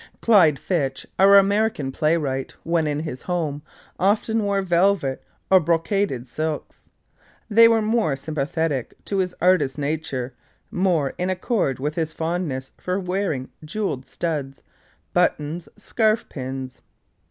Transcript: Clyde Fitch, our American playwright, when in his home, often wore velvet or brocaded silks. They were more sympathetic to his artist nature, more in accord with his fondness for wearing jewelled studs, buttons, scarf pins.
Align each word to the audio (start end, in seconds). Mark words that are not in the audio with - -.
Clyde 0.19 0.57
Fitch, 0.57 1.05
our 1.19 1.37
American 1.37 1.91
playwright, 1.91 2.55
when 2.63 2.87
in 2.87 3.01
his 3.01 3.21
home, 3.21 3.61
often 3.99 4.41
wore 4.41 4.63
velvet 4.63 5.23
or 5.51 5.59
brocaded 5.59 6.27
silks. 6.27 6.89
They 7.51 7.67
were 7.67 7.83
more 7.83 8.15
sympathetic 8.15 8.95
to 9.05 9.17
his 9.17 9.35
artist 9.39 9.77
nature, 9.77 10.33
more 10.71 11.13
in 11.19 11.29
accord 11.29 11.77
with 11.77 11.93
his 11.93 12.13
fondness 12.13 12.71
for 12.79 12.99
wearing 12.99 13.51
jewelled 13.63 14.07
studs, 14.07 14.63
buttons, 15.13 15.69
scarf 15.77 16.27
pins. 16.29 16.81